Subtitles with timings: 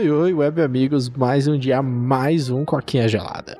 [0.00, 3.58] Oi, oi, web amigos, mais um dia, mais um Coquinha Gelada.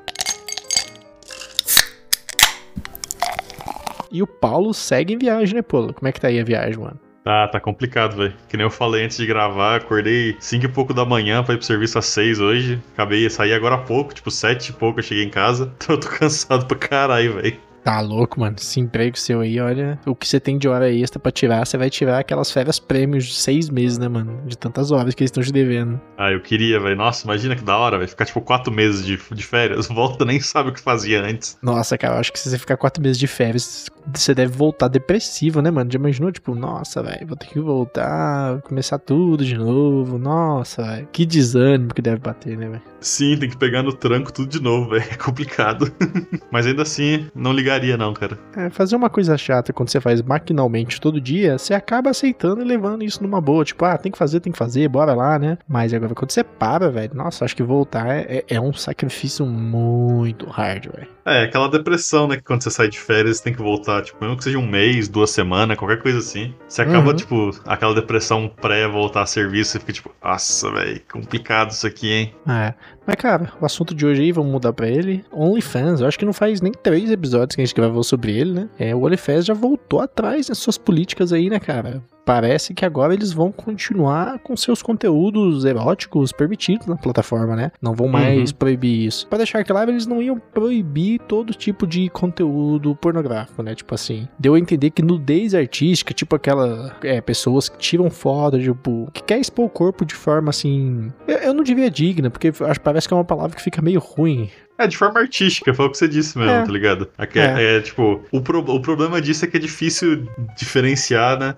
[4.11, 5.93] E o Paulo segue em viagem, né, Paulo?
[5.93, 6.99] Como é que tá aí a viagem, mano?
[7.23, 8.33] Ah, tá complicado, velho.
[8.49, 11.57] Que nem eu falei antes de gravar, acordei 5 e pouco da manhã pra ir
[11.57, 12.81] pro serviço às 6 hoje.
[12.93, 15.71] Acabei de sair agora há pouco, tipo 7 e pouco eu cheguei em casa.
[15.77, 17.55] Então eu tô cansado pra caralho, velho.
[17.83, 18.55] Tá louco, mano.
[18.59, 21.77] Esse emprego seu aí, olha, o que você tem de hora extra pra tirar, você
[21.77, 24.41] vai tirar aquelas férias prêmios de seis meses, né, mano?
[24.45, 25.99] De tantas horas que eles estão te devendo.
[26.17, 26.95] Ah, eu queria, velho.
[26.95, 29.87] Nossa, imagina que da hora, vai ficar tipo quatro meses de, de férias.
[29.91, 31.57] Volta, nem sabe o que fazia antes.
[31.61, 34.87] Nossa, cara, eu acho que se você ficar quatro meses de férias, você deve voltar
[34.87, 35.91] depressivo, né, mano?
[35.91, 36.31] Já imaginou?
[36.31, 40.17] Tipo, nossa, velho, vou ter que voltar, começar tudo de novo.
[40.17, 41.07] Nossa, velho.
[41.11, 42.90] Que desânimo que deve bater, né, velho?
[43.01, 45.03] Sim, tem que pegar no tranco tudo de novo, velho.
[45.11, 45.91] É complicado.
[46.51, 48.37] Mas ainda assim, não ligaria, não, cara.
[48.55, 52.65] É, fazer uma coisa chata quando você faz maquinalmente todo dia, você acaba aceitando e
[52.65, 53.65] levando isso numa boa.
[53.65, 55.57] Tipo, ah, tem que fazer, tem que fazer, bora lá, né?
[55.67, 60.45] Mas agora quando você para, velho, nossa, acho que voltar é, é um sacrifício muito
[60.47, 61.07] hard, velho.
[61.25, 62.37] É, aquela depressão, né?
[62.37, 64.67] Que quando você sai de férias, você tem que voltar, tipo, mesmo que seja um
[64.67, 66.53] mês, duas semanas, qualquer coisa assim.
[66.67, 67.15] Você acaba, Uhum.
[67.15, 72.35] tipo, aquela depressão pré-voltar a serviço, você fica tipo, nossa, velho, complicado isso aqui, hein?
[72.47, 72.73] É.
[73.05, 75.23] Mas, cara, o assunto de hoje aí, vamos mudar pra ele.
[75.31, 78.53] OnlyFans, eu acho que não faz nem três episódios que a gente gravou sobre ele,
[78.53, 78.69] né?
[78.77, 82.03] É, o OnlyFans já voltou atrás nas suas políticas aí, né, cara?
[82.25, 87.71] Parece que agora eles vão continuar com seus conteúdos eróticos permitidos na plataforma, né?
[87.81, 89.27] Não vão mais proibir isso.
[89.27, 93.75] Pra deixar claro, eles não iam proibir todo tipo de conteúdo pornográfico, né?
[93.75, 98.59] Tipo assim, deu a entender que nudez artística, tipo aquela é, pessoas que tiram foto,
[98.59, 101.11] tipo, que quer expor o corpo de forma assim.
[101.27, 103.99] Eu, eu não diria digna, porque acho, parece que é uma palavra que fica meio
[103.99, 104.49] ruim.
[104.83, 106.63] É, de forma artística, foi o que você disse mesmo, É.
[106.63, 107.07] tá ligado?
[107.17, 107.77] Aqui É.
[107.77, 110.25] é, tipo, o, pro- o problema disso é que é difícil
[110.57, 111.55] diferenciar, né?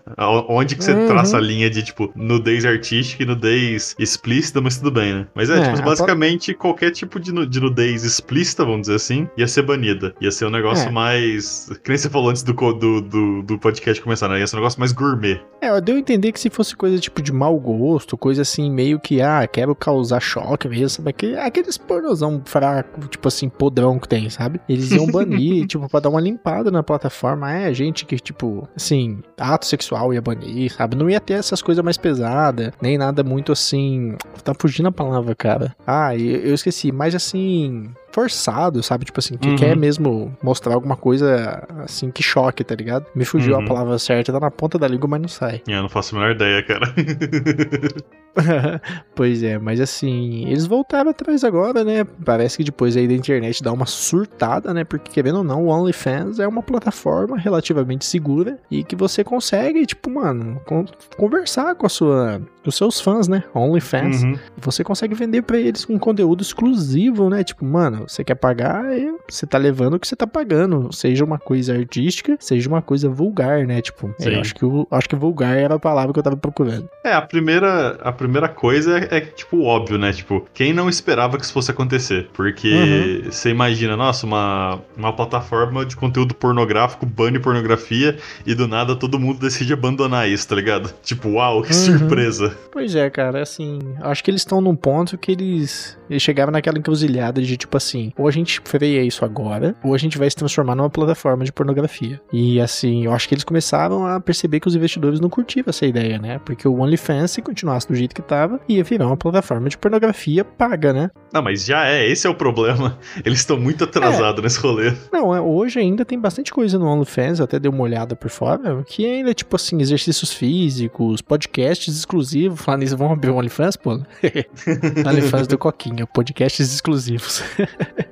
[0.49, 1.07] Onde que você Uhum.
[1.07, 5.27] traça a linha de, tipo, nudez artística e nudez explícita, mas tudo bem, né?
[5.35, 9.27] Mas é, É, tipo, a basicamente qualquer tipo de, de nudez explícita, vamos dizer assim,
[9.37, 10.13] ia ser banida.
[10.21, 10.91] Ia ser um negócio É.
[10.91, 11.69] mais.
[11.83, 14.39] Que nem você falou antes do, do, do, do podcast começar, né?
[14.39, 15.39] Ia ser um negócio mais gourmet.
[15.61, 18.99] É, deu a entender que se fosse coisa tipo de mau gosto, coisa assim, meio
[18.99, 21.09] que, ah, quero causar choque mesmo, sabe?
[21.09, 24.59] Aquele, aqueles pornozão fraco, tipo assim, podrão que tem, sabe?
[24.67, 27.51] Eles iam banir, tipo, pra dar uma limpada na plataforma.
[27.51, 30.95] É, gente que, tipo, assim, ato sexual ia banir, sabe?
[30.95, 34.15] Não ia ter essas coisas mais pesadas, nem nada muito assim.
[34.43, 35.75] Tá fugindo a palavra, cara.
[35.85, 37.91] Ah, e eu esqueci, mas assim.
[38.13, 39.05] Forçado, sabe?
[39.05, 39.55] Tipo assim, que Uhum.
[39.55, 43.05] quer mesmo mostrar alguma coisa assim que choque, tá ligado?
[43.15, 43.63] Me fugiu Uhum.
[43.63, 45.61] a palavra certa, tá na ponta da língua, mas não sai.
[45.67, 46.93] É, Eu não faço a menor ideia, cara.
[49.15, 52.03] pois é, mas assim, eles voltaram atrás agora, né?
[52.25, 54.83] Parece que depois aí da internet dá uma surtada, né?
[54.83, 59.85] Porque querendo ou não, o OnlyFans é uma plataforma relativamente segura e que você consegue,
[59.85, 60.85] tipo, mano, con-
[61.17, 63.43] conversar com a sua, os seus fãs, né?
[63.53, 64.23] OnlyFans.
[64.23, 64.37] Uhum.
[64.57, 67.43] Você consegue vender pra eles um conteúdo exclusivo, né?
[67.43, 71.23] Tipo, mano, você quer pagar, e você tá levando o que você tá pagando, seja
[71.23, 73.81] uma coisa artística, seja uma coisa vulgar, né?
[73.81, 76.89] Tipo, eu acho que o acho que vulgar era a palavra que eu tava procurando.
[77.03, 80.11] É, a primeira, a primeira coisa é, é, tipo, óbvio, né?
[80.13, 82.29] Tipo, quem não esperava que isso fosse acontecer?
[82.33, 83.31] Porque Uhum.
[83.31, 89.19] você imagina, nossa, uma, uma plataforma de conteúdo pornográfico bane pornografia e do nada todo
[89.19, 90.93] mundo decide abandonar isso, tá ligado?
[91.03, 91.97] Tipo, uau, que Uhum.
[91.97, 92.52] surpresa.
[92.71, 96.77] Pois é, cara, assim, acho que eles estão num ponto que eles, eles chegaram naquela
[96.77, 100.35] encruzilhada de tipo assim, ou a gente freia isso agora, ou a gente vai se
[100.35, 102.21] transformar numa plataforma de pornografia.
[102.31, 105.85] E assim, eu acho que eles começaram a perceber que os investidores não curtiam essa
[105.85, 106.39] ideia, né?
[106.45, 110.43] Porque o OnlyFans, se continuasse do jeito que tava, ia virar uma plataforma de pornografia
[110.43, 111.11] paga, né?
[111.33, 112.97] Não, mas já é, esse é o problema.
[113.25, 114.93] Eles estão muito atrasados nesse rolê.
[115.11, 118.29] Não, é, hoje ainda tem bastante coisa no OnlyFans, eu até dei uma olhada por
[118.29, 122.42] fora, que ainda é tipo assim, exercícios físicos, podcasts exclusivos.
[122.51, 123.91] Falando nisso, vamos abrir o OnlyFans, pô?
[125.07, 127.43] OnlyFans do Coquinha, podcasts exclusivos.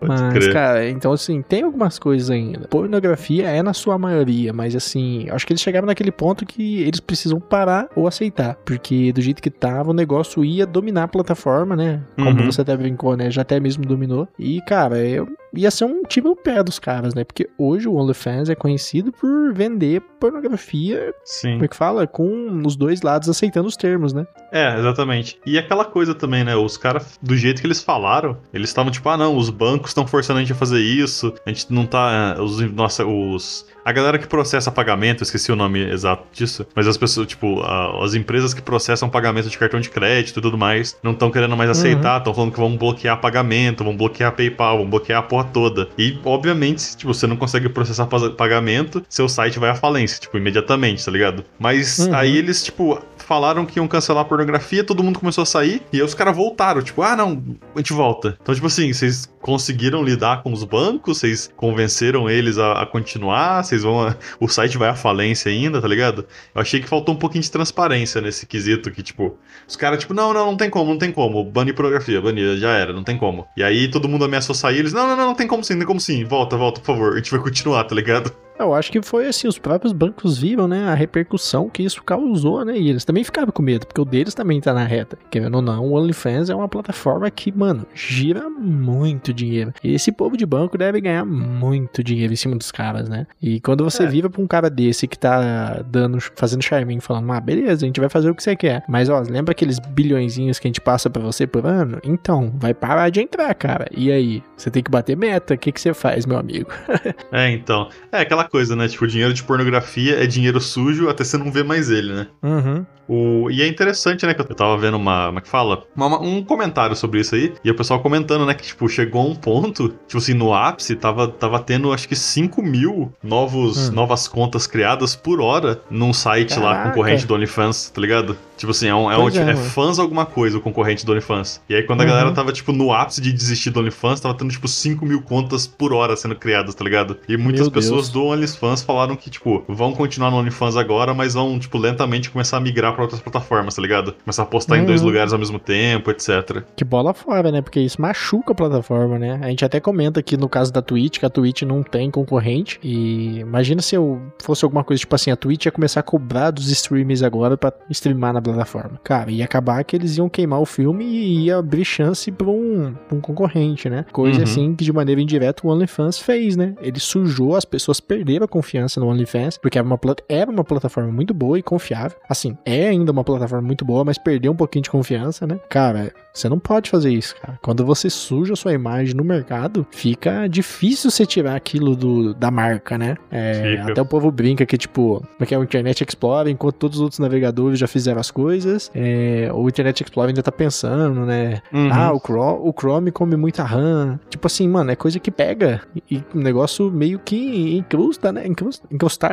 [0.01, 0.53] Mas, crer.
[0.53, 2.67] cara, então assim, tem algumas coisas ainda.
[2.67, 6.99] Pornografia é na sua maioria, mas assim, acho que eles chegaram naquele ponto que eles
[6.99, 8.55] precisam parar ou aceitar.
[8.65, 12.01] Porque do jeito que tava, o negócio ia dominar a plataforma, né?
[12.15, 12.45] Como Uhum.
[12.51, 13.29] você até brincou, né?
[13.29, 14.27] Já até mesmo dominou.
[14.39, 17.23] E, cara, eu ia ser um tiro no pé dos caras, né?
[17.23, 21.53] Porque hoje o OnlyFans é conhecido por vender pornografia, Sim.
[21.53, 22.07] como é que fala?
[22.07, 24.25] Com os dois lados aceitando os termos, né?
[24.51, 25.39] É, exatamente.
[25.45, 26.55] E aquela coisa também, né?
[26.55, 30.05] Os caras, do jeito que eles falaram, eles estavam tipo, ah, não, os bancos estão
[30.05, 32.35] forçando a gente a fazer isso, a gente não tá.
[32.39, 33.65] Os, nossa, os.
[33.83, 38.03] A galera que processa pagamento, esqueci o nome exato disso, mas as pessoas, tipo, a-
[38.05, 41.57] as empresas que processam pagamento de cartão de crédito e tudo mais, não estão querendo
[41.57, 45.41] mais aceitar, estão falando que vão bloquear pagamento, vão bloquear PayPal, vão bloquear a porra
[45.41, 45.89] porra toda.
[45.97, 51.03] E, obviamente, tipo, você não consegue processar pagamento, seu site vai à falência, tipo, imediatamente,
[51.03, 51.43] tá ligado?
[51.59, 52.15] Mas uhum.
[52.15, 55.97] aí eles, tipo, falaram que iam cancelar a pornografia, todo mundo começou a sair, e
[55.97, 57.43] aí os caras voltaram, tipo, ah, não,
[57.75, 58.37] a gente volta.
[58.41, 63.63] Então, tipo assim, vocês conseguiram lidar com os bancos, vocês convenceram eles a, a continuar,
[63.71, 64.13] vocês vão.
[64.39, 66.25] O site vai à falência ainda, tá ligado?
[66.53, 69.37] Eu achei que faltou um pouquinho de transparência nesse quesito, que, tipo,
[69.67, 72.71] os caras, tipo, não, não, não tem como, não tem como, banir pornografia, banir, já
[72.71, 73.47] era, não tem como.
[73.55, 75.79] E aí todo mundo ameaçou sair, eles, não, não, não, não tem como sim, não
[75.79, 78.33] tem como sim, volta, volta, por favor, a gente vai continuar, tá ligado?
[78.57, 82.63] Eu acho que foi assim, os próprios bancos viram, né, a repercussão que isso causou,
[82.63, 85.17] né, e eles também ficaram com medo, porque o deles também tá na reta.
[85.29, 89.73] Querendo ou não, o OnlyFans é uma plataforma que, mano, gira muito dinheiro.
[89.83, 93.25] E esse povo de banco deve ganhar muito dinheiro em cima dos caras, né?
[93.41, 94.07] E quando você é.
[94.07, 97.99] vira pra um cara desse que tá dando, fazendo charminho, falando, ah, beleza, a gente
[97.99, 98.83] vai fazer o que você quer.
[98.87, 101.99] Mas, ó, lembra aqueles bilhõezinhos que a gente passa para você por ano?
[102.03, 103.87] Então, vai parar de entrar, cara.
[103.91, 104.43] E aí?
[104.55, 106.69] Você tem que bater meta, o que, que você faz, meu amigo?
[107.31, 107.89] é, então.
[108.11, 108.87] É aquela coisa, né?
[108.87, 112.27] Tipo, dinheiro de pornografia é dinheiro sujo até você não ver mais ele, né?
[112.41, 112.85] Uhum.
[113.07, 114.33] O, e é interessante, né?
[114.33, 115.25] Que eu tava vendo uma.
[115.25, 115.83] Como é que fala?
[115.93, 117.53] Uma, um comentário sobre isso aí.
[117.61, 118.53] E o pessoal comentando, né?
[118.53, 122.15] Que, tipo, chegou a um ponto, tipo assim, no ápice, tava, tava tendo acho que
[122.15, 123.91] 5 mil novos, hum.
[123.91, 126.65] novas contas criadas por hora num site Caraca.
[126.65, 128.37] lá concorrente do OnlyFans, tá ligado?
[128.55, 131.61] Tipo assim, é, um, é, um, é, é fãs alguma coisa o concorrente do OnlyFans.
[131.67, 132.09] E aí, quando a uhum.
[132.11, 135.67] galera tava, tipo, no ápice de desistir do OnlyFans, tava tendo, tipo, 5 mil contas
[135.67, 137.17] por hora sendo criadas, tá ligado?
[137.27, 138.09] E muitas Meu pessoas Deus.
[138.09, 142.57] do OnlyFans falaram que, tipo, vão continuar no OnlyFans agora, mas vão, tipo, lentamente começar
[142.57, 144.13] a migrar pra outras plataformas, tá ligado?
[144.23, 144.81] Começar a postar uhum.
[144.81, 145.07] em dois uhum.
[145.07, 146.63] lugares ao mesmo tempo, etc.
[146.75, 147.61] Que bola fora, né?
[147.61, 149.39] Porque isso machuca a plataforma, né?
[149.41, 152.79] A gente até comenta aqui no caso da Twitch, que a Twitch não tem concorrente.
[152.83, 156.51] E imagina se eu fosse alguma coisa, tipo assim, a Twitch ia começar a cobrar
[156.51, 158.99] dos streamers agora pra streamar na plataforma.
[159.03, 162.93] Cara, ia acabar que eles iam queimar o filme e ia abrir chance pra um,
[163.07, 164.05] pra um concorrente, né?
[164.11, 164.43] Coisa uhum.
[164.43, 166.73] assim que de maneira indireta o OnlyFans fez, né?
[166.81, 171.11] Ele sujou, as pessoas perderam a confiança no OnlyFans, porque era uma, era uma plataforma
[171.11, 172.17] muito boa e confiável.
[172.29, 175.59] Assim, é ainda uma plataforma muito boa, mas perdeu um pouquinho de confiança, né?
[175.69, 177.59] Cara, você não pode fazer isso, cara.
[177.61, 182.51] Quando você suja a sua imagem no mercado, fica difícil você tirar aquilo do, da
[182.51, 183.17] marca, né?
[183.31, 187.01] É, até o povo brinca que, tipo, porque é o Internet Explorer, enquanto todos os
[187.01, 191.61] outros navegadores já fizeram as coisas, é, o Internet Explorer ainda tá pensando, né?
[191.73, 191.91] Uhum.
[191.91, 194.19] Ah, o Chrome, o Chrome come muita RAM.
[194.29, 197.75] Tipo assim, mano, é coisa que pega e o negócio meio que
[198.11, 198.47] incrusta, né?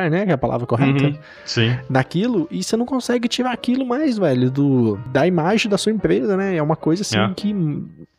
[0.09, 0.25] Né?
[0.25, 1.05] Que é a palavra correta.
[1.05, 1.17] Uhum.
[1.45, 1.77] Sim.
[1.89, 6.35] Naquilo, e você não consegue tirar aquilo mais, velho, do, da imagem da sua empresa,
[6.37, 6.55] né?
[6.55, 7.33] É uma coisa assim é.
[7.35, 7.53] que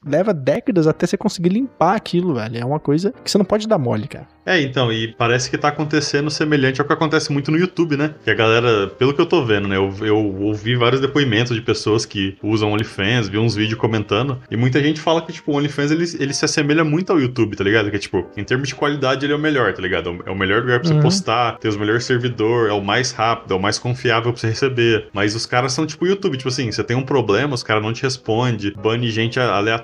[0.04, 2.58] leva décadas até você conseguir limpar aquilo, velho.
[2.58, 4.26] É uma coisa que você não pode dar mole, cara.
[4.44, 8.14] É, então, e parece que tá acontecendo semelhante ao que acontece muito no YouTube, né?
[8.24, 9.76] Que a galera, pelo que eu tô vendo, né?
[9.76, 14.56] Eu, eu ouvi vários depoimentos de pessoas que usam OnlyFans, vi uns vídeos comentando, e
[14.56, 17.62] muita gente fala que, tipo, o OnlyFans ele, ele se assemelha muito ao YouTube, tá
[17.62, 17.90] ligado?
[17.90, 20.18] Que, tipo, em termos de qualidade, ele é o melhor, tá ligado?
[20.26, 21.02] É o melhor lugar pra você uhum.
[21.02, 24.48] postar, tem os melhores servidores, é o mais rápido, é o mais confiável pra você
[24.48, 25.08] receber.
[25.12, 27.92] Mas os caras são tipo YouTube, tipo assim, você tem um problema, os caras não
[27.92, 29.38] te respondem, bane gente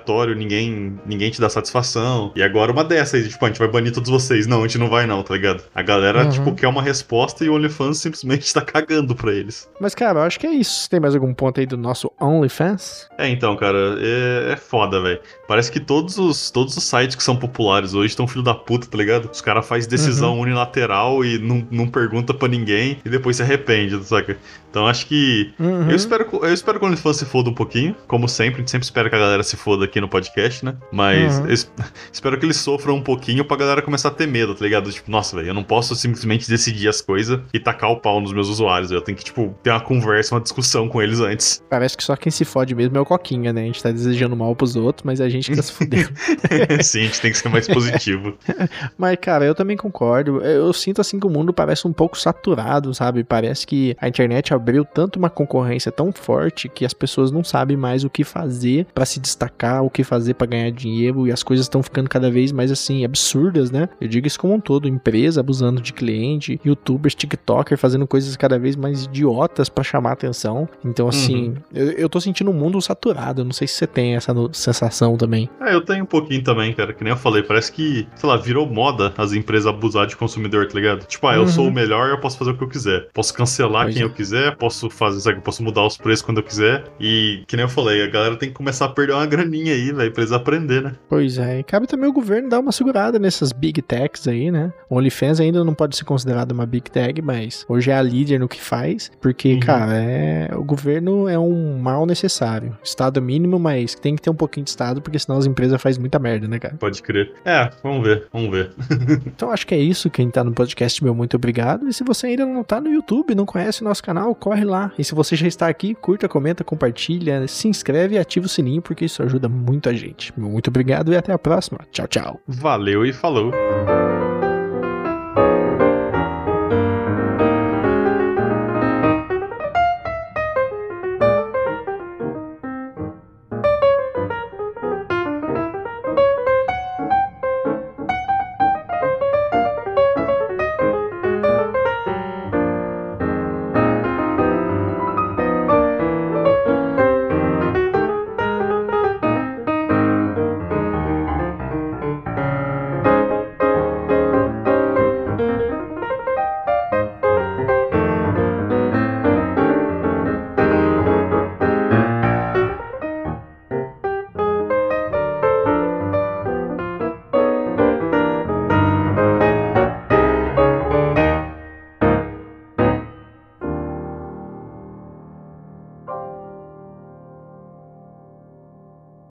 [0.07, 2.31] aleatório, ninguém, ninguém te dá satisfação.
[2.35, 4.89] E agora uma dessas, tipo, a gente vai banir todos vocês não, a gente não
[4.89, 5.63] vai não, tá ligado?
[5.75, 6.29] A galera, uhum.
[6.29, 9.69] tipo, quer uma resposta e o OnlyFans simplesmente tá cagando pra eles.
[9.79, 10.89] Mas, cara, eu acho que é isso.
[10.89, 13.07] Tem mais algum ponto aí do nosso OnlyFans?
[13.17, 15.19] É, então, cara, é, é foda, velho.
[15.47, 18.87] Parece que todos os, todos os sites que são populares hoje estão filho da puta,
[18.87, 19.29] tá ligado?
[19.31, 20.41] Os caras fazem decisão uhum.
[20.41, 24.37] unilateral e não, não pergunta pra ninguém e depois se arrepende, saca?
[24.69, 25.53] Então acho que.
[25.59, 25.89] Uhum.
[25.89, 28.55] Eu, espero, eu espero que o OnlyFans se foda um pouquinho, como sempre.
[28.55, 30.75] A gente sempre espera que a galera se foda aqui no podcast, né?
[30.91, 31.47] Mas uhum.
[32.11, 34.91] espero que eles sofram um pouquinho pra galera começar a ter medo, tá ligado?
[34.91, 38.33] Tipo, nossa, velho, eu não posso simplesmente decidir as coisas e tacar o pau nos
[38.33, 38.91] meus usuários.
[38.91, 41.63] Eu tenho que, tipo, ter uma conversa, uma discussão com eles antes.
[41.69, 43.61] Parece que só quem se fode mesmo é o Coquinha, né?
[43.61, 46.09] A gente tá desejando mal pros outros, mas é a gente que tá se fudendo.
[46.83, 48.37] Sim, a gente tem que ser mais positivo.
[48.97, 50.41] mas, cara, eu também concordo.
[50.41, 53.23] Eu sinto assim que o mundo parece um pouco saturado, sabe?
[53.23, 57.77] Parece que a internet abriu tanto uma concorrência tão forte que as pessoas não sabem
[57.77, 61.43] mais o que fazer para se destacar, o que fazer para ganhar dinheiro e as
[61.43, 63.89] coisas estão ficando cada vez mais assim absurdas, né?
[63.99, 68.59] Eu digo isso como um todo, empresa abusando de cliente, youtubers, tiktoker fazendo coisas cada
[68.59, 70.67] vez mais idiotas para chamar atenção.
[70.83, 71.55] Então assim, uhum.
[71.73, 75.17] eu, eu tô sentindo um mundo saturado, eu não sei se você tem essa sensação
[75.17, 75.49] também.
[75.61, 78.37] É, eu tenho um pouquinho também, cara, que nem eu falei, parece que, sei lá,
[78.37, 81.05] virou moda as empresas abusar de consumidor, tá ligado?
[81.05, 81.47] Tipo, ah, eu uhum.
[81.47, 83.07] sou o melhor, eu posso fazer o que eu quiser.
[83.13, 84.05] Posso cancelar pois quem é.
[84.05, 86.83] eu quiser, posso fazer, sabe, posso mudar os preços quando eu quiser.
[86.99, 89.91] E, que nem eu falei, a galera tem que começar a perder uma graninha aí,
[89.91, 90.95] velho, pra eles aprenderem, né?
[91.09, 94.71] Pois é, e cabe também o governo dar uma segurada nessas big techs aí, né?
[94.89, 98.39] O OnlyFans ainda não pode ser considerado uma big tech, mas hoje é a líder
[98.39, 99.59] no que faz, porque, uhum.
[99.59, 102.77] cara, é, o governo é um mal necessário.
[102.83, 105.99] Estado mínimo, mas tem que ter um pouquinho de Estado, porque senão as empresas fazem
[105.99, 106.75] muita merda, né, cara?
[106.75, 107.33] Pode crer.
[107.45, 108.71] É, vamos ver, vamos ver.
[109.25, 110.09] então acho que é isso.
[110.09, 111.87] Quem tá no podcast, meu muito obrigado.
[111.87, 114.91] E se você ainda não tá no YouTube, não conhece o nosso canal, corre lá.
[114.97, 118.81] E se você já está aqui, curta, comenta, compartilha, se inscreve e ativa o sininho,
[118.81, 120.37] porque isso ajuda muito a gente.
[120.39, 121.79] Muito obrigado e até a próxima.
[121.91, 122.41] Tchau, tchau.
[122.47, 123.51] Valeu e falou.